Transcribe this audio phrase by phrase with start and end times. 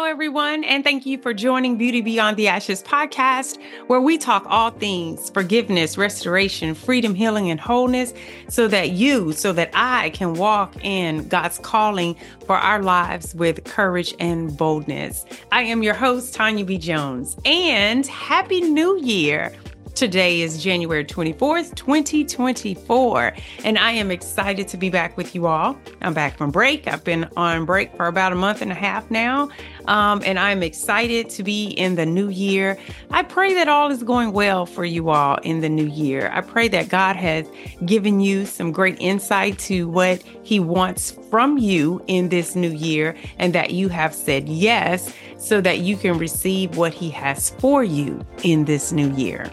[0.00, 4.46] Hello, everyone, and thank you for joining Beauty Beyond the Ashes podcast, where we talk
[4.46, 8.14] all things forgiveness, restoration, freedom, healing, and wholeness,
[8.48, 12.16] so that you, so that I can walk in God's calling
[12.46, 15.26] for our lives with courage and boldness.
[15.52, 16.78] I am your host, Tonya B.
[16.78, 19.52] Jones, and Happy New Year.
[20.00, 25.76] Today is January 24th, 2024, and I am excited to be back with you all.
[26.00, 26.88] I'm back from break.
[26.88, 29.50] I've been on break for about a month and a half now,
[29.88, 32.78] um, and I'm excited to be in the new year.
[33.10, 36.30] I pray that all is going well for you all in the new year.
[36.32, 37.46] I pray that God has
[37.84, 43.14] given you some great insight to what He wants from you in this new year,
[43.36, 47.84] and that you have said yes so that you can receive what He has for
[47.84, 49.50] you in this new year.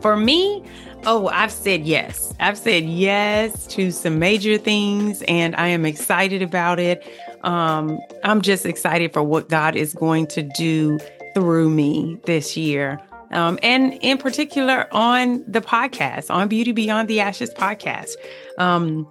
[0.00, 0.64] For me,
[1.04, 2.34] oh, I've said yes.
[2.40, 7.04] I've said yes to some major things, and I am excited about it.
[7.42, 10.98] Um, I'm just excited for what God is going to do
[11.34, 13.00] through me this year.
[13.32, 18.12] Um, and in particular on the podcast, on Beauty Beyond the Ashes podcast.
[18.58, 19.08] Um,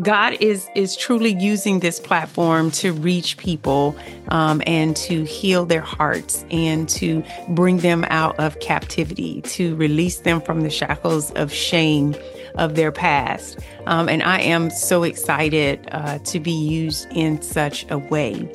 [0.00, 3.96] God is is truly using this platform to reach people
[4.28, 10.20] um, and to heal their hearts and to bring them out of captivity, to release
[10.20, 12.14] them from the shackles of shame
[12.54, 13.58] of their past.
[13.86, 18.48] Um, and I am so excited uh, to be used in such a way.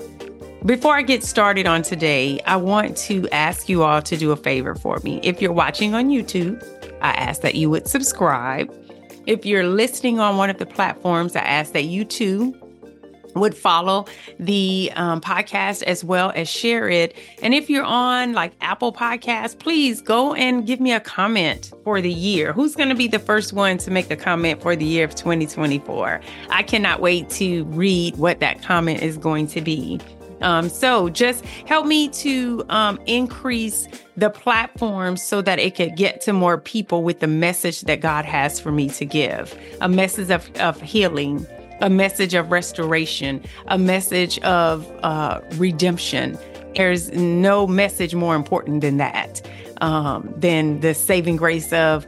[0.66, 4.38] Before I get started on today, I want to ask you all to do a
[4.38, 5.20] favor for me.
[5.22, 6.64] If you're watching on YouTube,
[7.02, 8.74] I ask that you would subscribe
[9.26, 12.56] if you're listening on one of the platforms, I ask that you too
[13.36, 14.06] would follow
[14.40, 17.16] the um, podcast as well as share it.
[17.42, 22.02] And if you're on like Apple Podcasts, please go and give me a comment for
[22.02, 22.54] the year.
[22.54, 25.16] Who's going to be the first one to make a comment for the year of
[25.16, 26.22] 2024?
[26.50, 30.00] I cannot wait to read what that comment is going to be.
[30.44, 36.22] Um, so just help me to um, increase the platform so that it could get
[36.22, 40.30] to more people with the message that God has for me to give a message
[40.30, 41.48] of, of healing,
[41.82, 46.38] a message of restoration, a message of uh, redemption.
[46.76, 49.42] There's no message more important than that,
[49.82, 52.06] um, than the saving grace of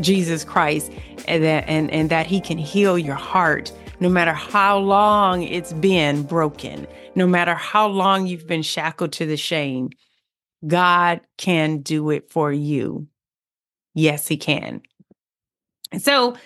[0.00, 0.90] Jesus Christ,
[1.28, 5.72] and that, and, and that He can heal your heart no matter how long it's
[5.74, 9.90] been broken, no matter how long you've been shackled to the shame,
[10.66, 13.06] God can do it for you.
[13.94, 14.82] Yes, He can.
[15.98, 16.36] So,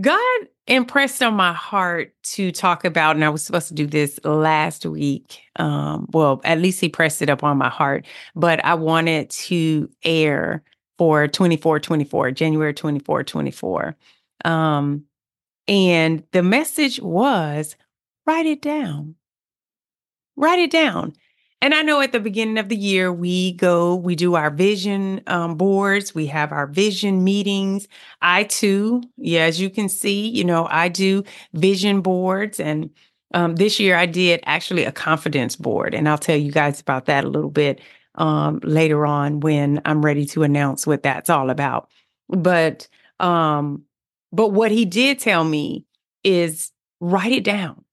[0.00, 4.18] God impressed on my heart to talk about, and I was supposed to do this
[4.24, 5.40] last week.
[5.56, 9.90] Um, well, at least He pressed it up on my heart, but I wanted to
[10.04, 10.62] air
[10.96, 13.96] for 24 24, January 24 24.
[14.46, 15.04] Um,
[15.68, 17.76] and the message was
[18.26, 19.14] write it down.
[20.36, 21.14] Write it down.
[21.62, 25.22] And I know at the beginning of the year, we go, we do our vision
[25.26, 27.88] um, boards, we have our vision meetings.
[28.20, 32.60] I too, yeah, as you can see, you know, I do vision boards.
[32.60, 32.90] And
[33.32, 35.94] um, this year I did actually a confidence board.
[35.94, 37.80] And I'll tell you guys about that a little bit
[38.16, 41.90] um, later on when I'm ready to announce what that's all about.
[42.28, 42.86] But
[43.18, 43.84] um,
[44.32, 45.84] but what he did tell me
[46.24, 47.84] is write it down.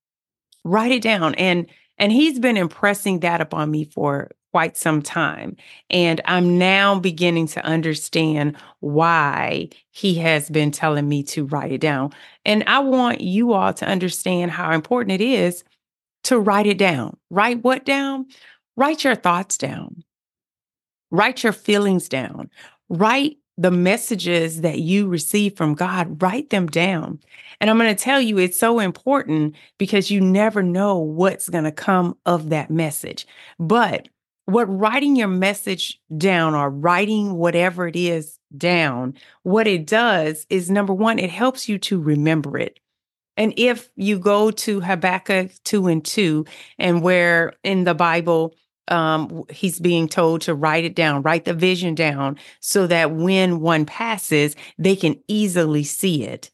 [0.64, 1.36] Write it down.
[1.36, 1.68] And
[1.98, 5.56] and he's been impressing that upon me for quite some time.
[5.90, 11.82] And I'm now beginning to understand why he has been telling me to write it
[11.82, 12.12] down.
[12.46, 15.64] And I want you all to understand how important it is
[16.26, 17.18] to write it down.
[17.30, 18.28] Write what down?
[18.76, 20.04] Write your thoughts down.
[21.12, 22.50] Write your feelings down.
[22.90, 27.20] Write the messages that you receive from God, write them down.
[27.62, 31.64] And I'm going to tell you, it's so important because you never know what's going
[31.66, 33.28] to come of that message.
[33.60, 34.10] But
[34.46, 40.70] what writing your message down or writing whatever it is down, what it does is
[40.70, 42.80] number one, it helps you to remember it.
[43.38, 46.46] And if you go to Habakkuk 2 and 2,
[46.78, 48.56] and where in the Bible,
[48.90, 53.62] um, he's being told to write it down, write the vision down so that when
[53.62, 56.52] one passes, they can easily see it.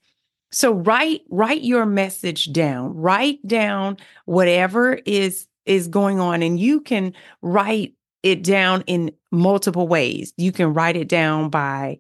[0.52, 2.96] So write write your message down.
[2.96, 7.94] Write down whatever is is going on and you can write
[8.24, 10.34] it down in multiple ways.
[10.38, 12.00] You can write it down by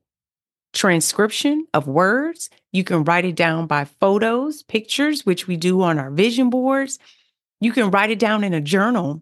[0.73, 2.49] transcription of words.
[2.71, 6.99] You can write it down by photos, pictures, which we do on our vision boards.
[7.61, 9.21] You can write it down in a journal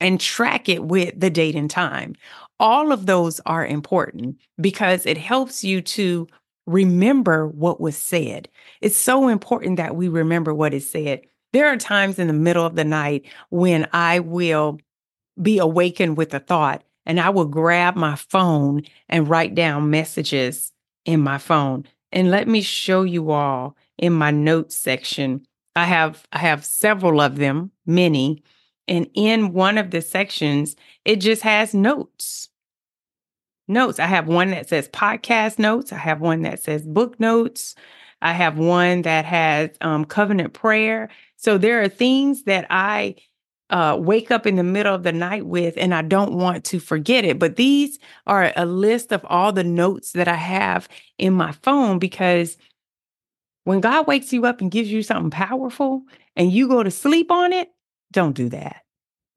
[0.00, 2.14] and track it with the date and time.
[2.60, 6.26] All of those are important because it helps you to
[6.66, 8.48] remember what was said.
[8.80, 11.22] It's so important that we remember what is said.
[11.52, 14.78] There are times in the middle of the night when I will
[15.40, 20.72] be awakened with a thought and I will grab my phone and write down messages
[21.06, 21.86] in my phone.
[22.12, 25.46] And let me show you all in my notes section.
[25.74, 28.42] I have I have several of them, many,
[28.88, 32.48] and in one of the sections it just has notes.
[33.66, 33.98] Notes.
[33.98, 35.92] I have one that says podcast notes.
[35.92, 37.74] I have one that says book notes.
[38.20, 41.08] I have one that has um, covenant prayer.
[41.36, 43.16] So there are things that I
[43.70, 46.80] uh, wake up in the middle of the night with, and I don't want to
[46.80, 47.38] forget it.
[47.38, 50.88] But these are a list of all the notes that I have
[51.18, 52.56] in my phone because
[53.64, 56.02] when God wakes you up and gives you something powerful
[56.36, 57.70] and you go to sleep on it,
[58.12, 58.82] don't do that.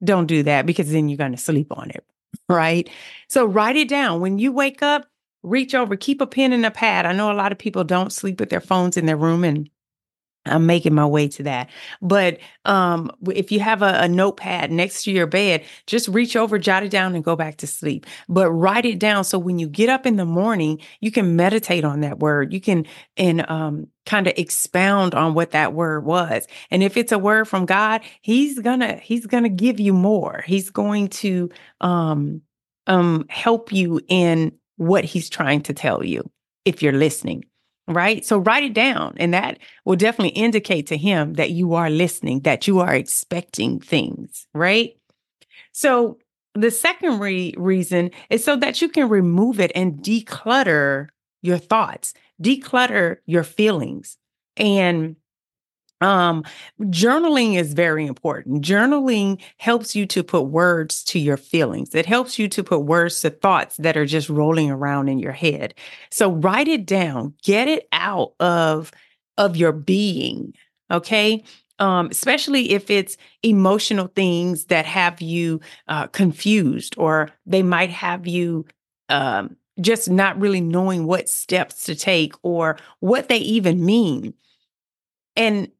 [0.04, 2.04] Don't do that because then you're going to sleep on it.
[2.48, 2.88] Right.
[3.28, 4.20] So write it down.
[4.20, 5.06] When you wake up,
[5.42, 7.06] reach over, keep a pen and a pad.
[7.06, 9.68] I know a lot of people don't sleep with their phones in their room and
[10.44, 11.70] I'm making my way to that.
[12.00, 16.58] But um, if you have a, a, notepad next to your bed, just reach over,
[16.58, 18.06] jot it down, and go back to sleep.
[18.28, 21.84] But write it down so when you get up in the morning, you can meditate
[21.84, 22.52] on that word.
[22.52, 22.86] You can
[23.16, 26.46] and um, kind of expound on what that word was.
[26.72, 30.42] And if it's a word from God, He's gonna He's gonna give you more.
[30.46, 31.50] He's going to
[31.80, 32.42] um,
[32.88, 36.28] um, help you in what He's trying to tell you
[36.64, 37.44] if you're listening
[37.88, 38.24] right?
[38.24, 42.40] So write it down, and that will definitely indicate to him that you are listening,
[42.40, 44.96] that you are expecting things, right?
[45.72, 46.18] So
[46.54, 51.08] the second re- reason is so that you can remove it and declutter
[51.40, 54.16] your thoughts, declutter your feelings.
[54.56, 55.16] And
[56.02, 56.44] um,
[56.80, 58.64] journaling is very important.
[58.64, 61.94] Journaling helps you to put words to your feelings.
[61.94, 65.32] It helps you to put words to thoughts that are just rolling around in your
[65.32, 65.74] head.
[66.10, 68.90] So write it down, get it out of
[69.38, 70.54] of your being.
[70.90, 71.42] Okay.
[71.78, 78.26] Um, especially if it's emotional things that have you uh, confused or they might have
[78.26, 78.66] you
[79.08, 84.34] um, just not really knowing what steps to take or what they even mean.
[85.34, 85.70] And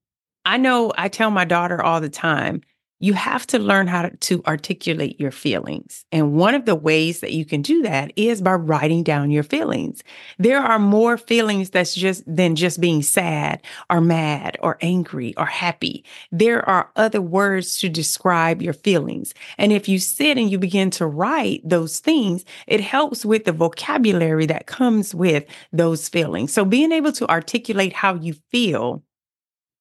[0.44, 2.62] I know I tell my daughter all the time,
[3.02, 6.04] you have to learn how to, articulate your feelings.
[6.12, 9.42] And one of the ways that you can do that is by writing down your
[9.42, 10.04] feelings.
[10.38, 13.60] There are more feelings that's just than just being sad
[13.90, 16.04] or mad or angry or happy.
[16.30, 19.34] There are other words to describe your feelings.
[19.58, 23.52] And if you sit and you begin to write those things, it helps with the
[23.52, 26.52] vocabulary that comes with those feelings.
[26.52, 29.02] So being able to articulate how you feel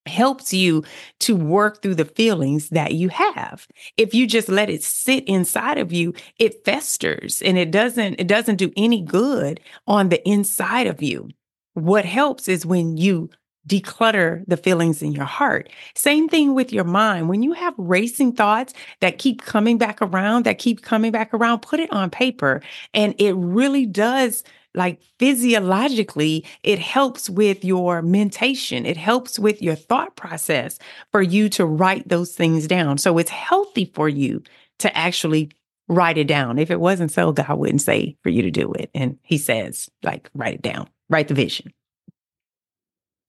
[0.06, 0.84] helps you
[1.20, 3.68] to work through the feelings that you have.
[3.98, 8.28] If you just let it sit inside of you, it festers and it doesn't it
[8.28, 11.30] doesn't do any good on the inside of you.
[11.74, 13.30] What helps is when you
[13.68, 15.70] declutter the feelings in your heart.
[15.96, 17.30] Same thing with your mind.
[17.30, 21.62] When you have racing thoughts that keep coming back around, that keep coming back around,
[21.62, 22.62] put it on paper
[22.94, 28.86] and it really does like physiologically, it helps with your mentation.
[28.86, 30.80] It helps with your thought process
[31.12, 32.98] for you to write those things down.
[32.98, 34.44] So it's healthy for you
[34.80, 35.52] to actually
[35.88, 36.58] write it down.
[36.58, 38.90] If it wasn't so, God wouldn't say for you to do it.
[38.96, 41.74] And He says, like, write it down, write the vision.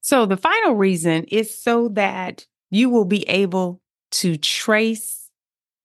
[0.01, 3.81] So the final reason is so that you will be able
[4.11, 5.29] to trace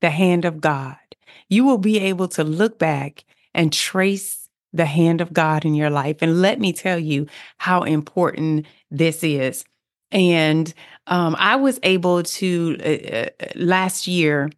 [0.00, 0.96] the hand of God.
[1.48, 3.24] You will be able to look back
[3.54, 4.47] and trace
[4.78, 6.16] the hand of God in your life.
[6.22, 7.26] And let me tell you
[7.58, 9.64] how important this is.
[10.10, 10.72] And
[11.06, 14.50] um, I was able to uh, uh, last year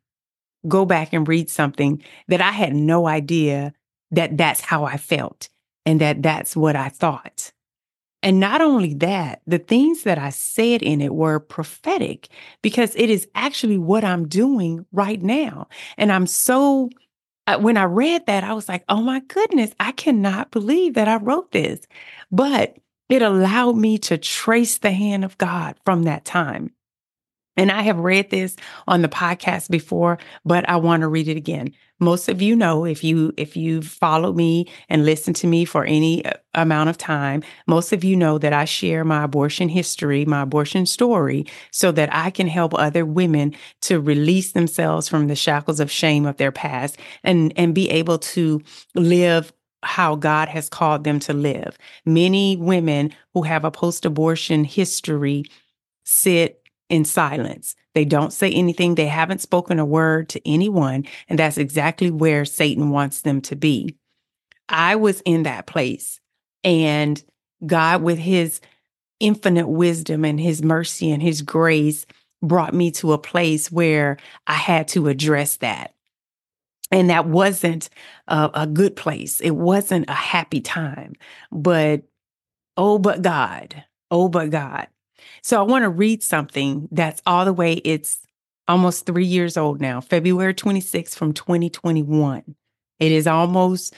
[0.68, 3.72] go back and read something that I had no idea
[4.12, 5.48] that that's how I felt
[5.84, 7.52] and that that's what I thought.
[8.22, 12.28] And not only that, the things that I said in it were prophetic
[12.62, 15.68] because it is actually what I'm doing right now.
[15.96, 16.90] And I'm so
[17.56, 21.16] when I read that, I was like, oh my goodness, I cannot believe that I
[21.16, 21.80] wrote this.
[22.30, 22.76] But
[23.08, 26.72] it allowed me to trace the hand of God from that time.
[27.60, 28.56] And I have read this
[28.88, 31.74] on the podcast before, but I want to read it again.
[31.98, 35.84] Most of you know if you if you follow me and listen to me for
[35.84, 40.24] any uh, amount of time, most of you know that I share my abortion history,
[40.24, 45.36] my abortion story so that I can help other women to release themselves from the
[45.36, 48.62] shackles of shame of their past and and be able to
[48.94, 49.52] live
[49.82, 51.76] how God has called them to live.
[52.06, 55.44] Many women who have a post abortion history
[56.04, 56.59] sit
[56.90, 57.76] in silence.
[57.94, 58.94] They don't say anything.
[58.94, 61.06] They haven't spoken a word to anyone.
[61.28, 63.96] And that's exactly where Satan wants them to be.
[64.68, 66.20] I was in that place.
[66.62, 67.22] And
[67.64, 68.60] God, with his
[69.20, 72.04] infinite wisdom and his mercy and his grace,
[72.42, 74.16] brought me to a place where
[74.46, 75.94] I had to address that.
[76.90, 77.88] And that wasn't
[78.26, 79.40] a, a good place.
[79.40, 81.14] It wasn't a happy time.
[81.52, 82.02] But
[82.76, 84.88] oh, but God, oh, but God.
[85.42, 88.20] So I want to read something that's all the way, it's
[88.68, 92.54] almost three years old now, February 26th from 2021.
[92.98, 93.94] It is almost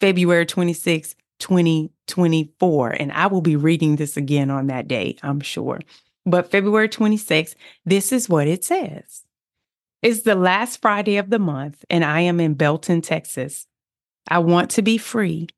[0.00, 2.90] February 26th, 2024.
[2.90, 5.80] And I will be reading this again on that day, I'm sure.
[6.26, 7.54] But February 26th,
[7.86, 9.24] this is what it says.
[10.02, 13.66] It's the last Friday of the month, and I am in Belton, Texas.
[14.28, 15.48] I want to be free,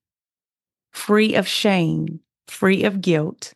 [0.92, 3.54] free of shame, free of guilt,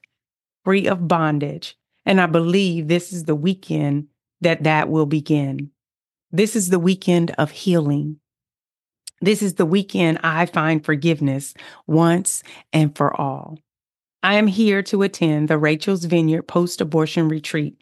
[0.66, 1.76] free of bondage.
[2.04, 4.08] And I believe this is the weekend
[4.40, 5.70] that that will begin.
[6.32, 8.18] This is the weekend of healing.
[9.20, 11.54] This is the weekend I find forgiveness
[11.86, 12.42] once
[12.72, 13.60] and for all.
[14.24, 17.80] I am here to attend the Rachel's Vineyard post abortion retreat.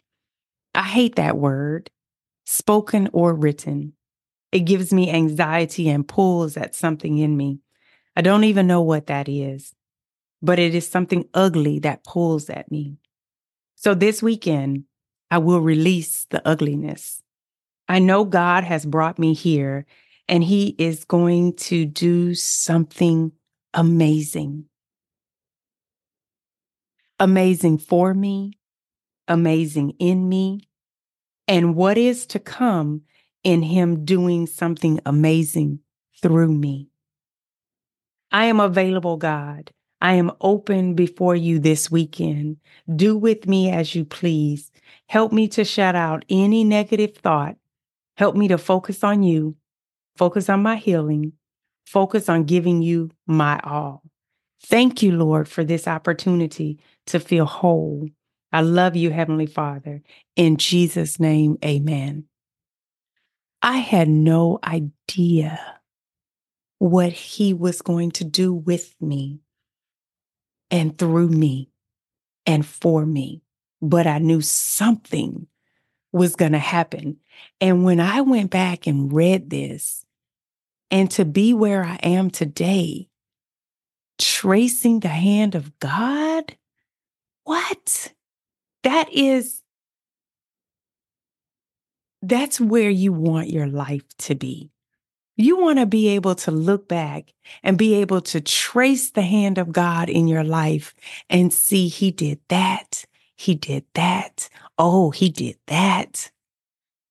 [0.75, 1.89] I hate that word,
[2.45, 3.93] spoken or written.
[4.51, 7.61] It gives me anxiety and pulls at something in me.
[8.15, 9.73] I don't even know what that is,
[10.45, 12.97] but it is something ugly that pulls at me.
[13.75, 14.83] So this weekend,
[15.31, 17.21] I will release the ugliness.
[17.89, 19.85] I know God has brought me here
[20.27, 23.31] and He is going to do something
[23.73, 24.65] amazing.
[27.19, 28.53] Amazing for me,
[29.27, 30.61] amazing in me,
[31.47, 33.01] and what is to come
[33.43, 35.79] in Him doing something amazing
[36.21, 36.89] through me.
[38.31, 39.71] I am available, God.
[40.01, 42.57] I am open before you this weekend.
[42.95, 44.71] Do with me as you please.
[45.07, 47.55] Help me to shut out any negative thought.
[48.17, 49.55] Help me to focus on you,
[50.17, 51.33] focus on my healing,
[51.85, 54.03] focus on giving you my all.
[54.63, 58.07] Thank you, Lord, for this opportunity to feel whole.
[58.51, 60.01] I love you, Heavenly Father.
[60.35, 62.25] In Jesus' name, amen.
[63.61, 65.59] I had no idea
[66.79, 69.41] what He was going to do with me
[70.75, 71.69] and through me
[72.45, 73.41] and for me
[73.81, 75.47] but I knew something
[76.11, 77.17] was going to happen.
[77.61, 80.05] And when I went back and read this,
[80.91, 83.09] and to be where I am today,
[84.17, 86.55] tracing the hand of God,
[87.43, 88.13] what?
[88.83, 89.61] That is,
[92.21, 94.71] that's where you want your life to be.
[95.37, 99.57] You want to be able to look back and be able to trace the hand
[99.57, 100.95] of God in your life
[101.29, 104.49] and see He did that he did that.
[104.77, 106.31] Oh, he did that.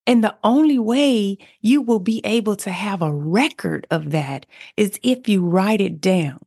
[0.06, 4.98] And the only way you will be able to have a record of that is
[5.02, 6.40] if you write it down.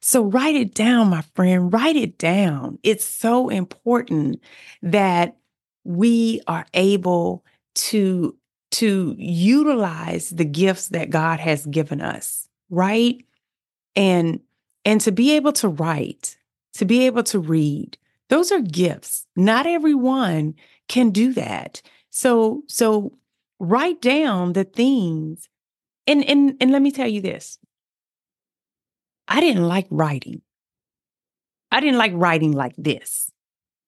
[0.00, 2.78] So write it down, my friend, write it down.
[2.82, 4.40] It's so important
[4.82, 5.36] that
[5.84, 8.36] we are able to
[8.74, 13.24] to utilize the gifts that God has given us, right?
[13.94, 14.40] And
[14.84, 16.36] and to be able to write,
[16.74, 17.96] to be able to read,
[18.28, 19.26] those are gifts.
[19.36, 20.54] Not everyone
[20.88, 21.82] can do that.
[22.10, 23.16] So, so
[23.58, 25.48] write down the things.
[26.06, 27.58] And, and, and let me tell you this.
[29.26, 30.42] I didn't like writing.
[31.70, 33.30] I didn't like writing like this.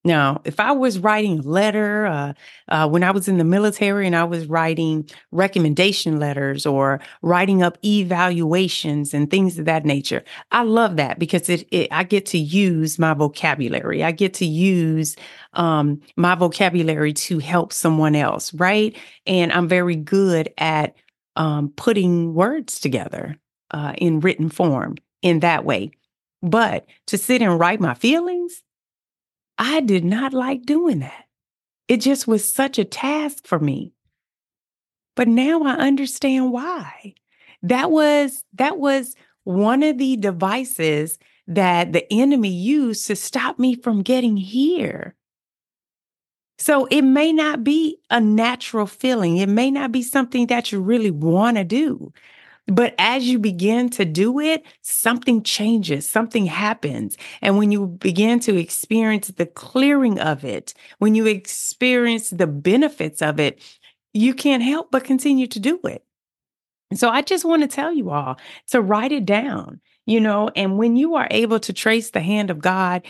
[0.07, 2.33] Now, if I was writing a letter uh,
[2.69, 7.65] uh, when I was in the military and I was writing recommendation letters or writing
[7.65, 10.23] up evaluations and things of that nature,
[10.53, 14.05] I love that because it, it I get to use my vocabulary.
[14.05, 15.17] I get to use
[15.55, 18.97] um, my vocabulary to help someone else, right?
[19.27, 20.95] And I'm very good at
[21.35, 23.37] um, putting words together
[23.73, 25.91] uh, in written form in that way.
[26.43, 28.63] But to sit and write my feelings,
[29.59, 31.25] I did not like doing that.
[31.89, 33.93] It just was such a task for me.
[35.15, 37.15] But now I understand why.
[37.63, 43.77] That was that was one of the devices that the enemy used to stop me
[43.77, 45.15] from getting here.
[46.59, 49.37] So it may not be a natural feeling.
[49.37, 52.13] It may not be something that you really want to do.
[52.67, 57.17] But as you begin to do it, something changes, something happens.
[57.41, 63.23] And when you begin to experience the clearing of it, when you experience the benefits
[63.23, 63.63] of it,
[64.13, 66.03] you can't help but continue to do it.
[66.95, 68.37] So I just want to tell you all
[68.69, 72.51] to write it down, you know, and when you are able to trace the hand
[72.51, 73.05] of God,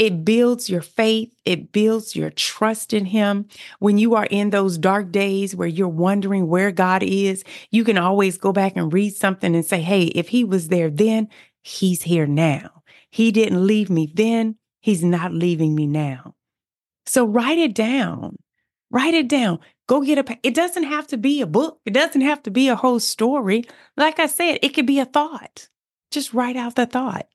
[0.00, 1.30] it builds your faith.
[1.44, 3.46] It builds your trust in Him.
[3.80, 7.98] When you are in those dark days where you're wondering where God is, you can
[7.98, 11.28] always go back and read something and say, Hey, if He was there then,
[11.62, 12.82] He's here now.
[13.10, 14.56] He didn't leave me then.
[14.80, 16.34] He's not leaving me now.
[17.04, 18.36] So write it down.
[18.90, 19.58] Write it down.
[19.86, 21.78] Go get a, it doesn't have to be a book.
[21.84, 23.64] It doesn't have to be a whole story.
[23.98, 25.68] Like I said, it could be a thought.
[26.10, 27.26] Just write out the thought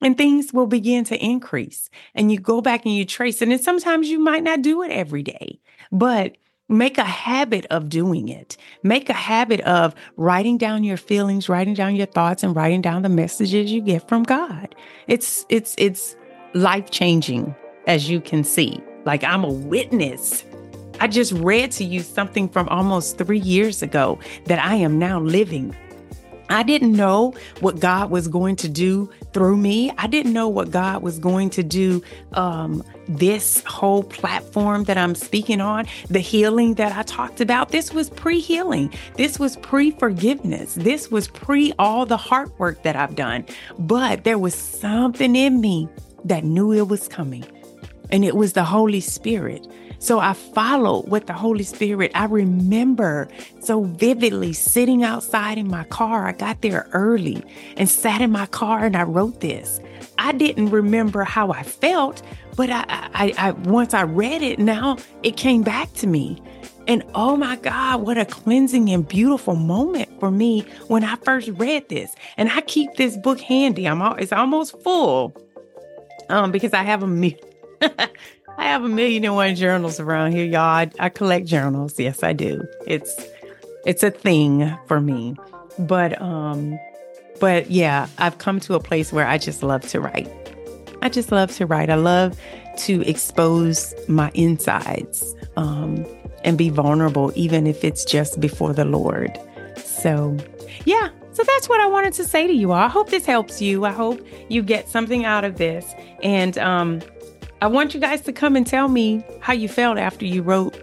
[0.00, 1.90] and things will begin to increase.
[2.14, 3.42] And you go back and you trace.
[3.42, 6.36] And sometimes you might not do it every day, but
[6.68, 8.56] make a habit of doing it.
[8.82, 13.02] Make a habit of writing down your feelings, writing down your thoughts, and writing down
[13.02, 14.74] the messages you get from God.
[15.06, 16.16] It's it's it's
[16.54, 17.54] life changing,
[17.86, 18.82] as you can see.
[19.04, 20.44] Like I'm a witness.
[21.00, 25.20] I just read to you something from almost three years ago that I am now
[25.20, 25.74] living.
[26.48, 29.90] I didn't know what God was going to do through me.
[29.98, 32.02] I didn't know what God was going to do.
[32.32, 37.92] Um, this whole platform that I'm speaking on, the healing that I talked about, this
[37.92, 38.92] was pre healing.
[39.16, 40.74] This was pre forgiveness.
[40.74, 43.44] This was pre all the hard work that I've done.
[43.78, 45.88] But there was something in me
[46.24, 47.44] that knew it was coming,
[48.10, 49.66] and it was the Holy Spirit.
[50.00, 52.12] So I followed what the Holy Spirit.
[52.14, 53.28] I remember
[53.60, 56.26] so vividly sitting outside in my car.
[56.26, 57.42] I got there early
[57.76, 59.80] and sat in my car and I wrote this.
[60.18, 62.22] I didn't remember how I felt,
[62.56, 66.40] but I, I, I once I read it, now it came back to me.
[66.86, 71.48] And oh my God, what a cleansing and beautiful moment for me when I first
[71.48, 72.14] read this.
[72.36, 73.86] And I keep this book handy.
[73.86, 75.36] I'm all, it's almost full
[76.30, 77.06] um, because I have a
[78.58, 80.60] I have a million and one journals around here, y'all.
[80.60, 81.98] I, I collect journals.
[81.98, 82.66] Yes, I do.
[82.86, 83.16] It's
[83.86, 85.36] it's a thing for me.
[85.78, 86.78] But um,
[87.40, 90.28] but yeah, I've come to a place where I just love to write.
[91.02, 91.88] I just love to write.
[91.88, 92.36] I love
[92.78, 96.04] to expose my insides um,
[96.44, 99.38] and be vulnerable, even if it's just before the Lord.
[99.76, 100.36] So,
[100.84, 102.78] yeah, so that's what I wanted to say to you all.
[102.78, 103.84] I hope this helps you.
[103.84, 105.94] I hope you get something out of this.
[106.22, 107.00] And um,
[107.60, 110.76] I want you guys to come and tell me how you felt after you wrote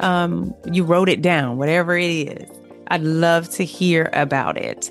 [0.00, 2.50] um, you wrote it down, whatever it is.
[2.88, 4.90] I'd love to hear about it.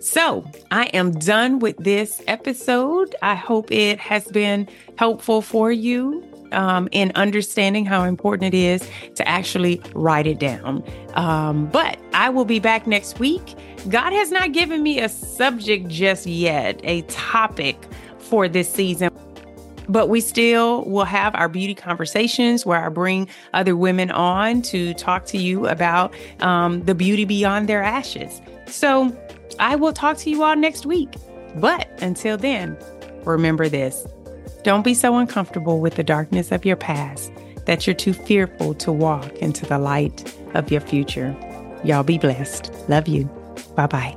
[0.00, 3.14] So, I am done with this episode.
[3.22, 6.22] I hope it has been helpful for you
[6.52, 10.84] um, in understanding how important it is to actually write it down.
[11.14, 13.54] Um, but I will be back next week.
[13.88, 17.76] God has not given me a subject just yet, a topic
[18.18, 19.10] for this season
[19.88, 24.94] but we still will have our beauty conversations where I bring other women on to
[24.94, 28.40] talk to you about um, the beauty beyond their ashes.
[28.66, 29.16] So
[29.58, 31.14] I will talk to you all next week.
[31.56, 32.76] But until then,
[33.24, 34.06] remember this
[34.62, 37.30] don't be so uncomfortable with the darkness of your past
[37.66, 41.36] that you're too fearful to walk into the light of your future.
[41.84, 42.72] Y'all be blessed.
[42.88, 43.24] Love you.
[43.76, 44.16] Bye bye.